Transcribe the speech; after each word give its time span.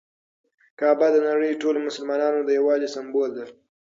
کعبه 0.79 1.07
د 1.11 1.17
نړۍ 1.29 1.51
ټولو 1.61 1.79
مسلمانانو 1.87 2.39
د 2.43 2.49
یووالي 2.57 2.87
سمبول 2.95 3.29
ده. 3.37 3.45